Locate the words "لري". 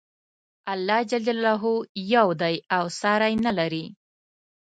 3.57-3.85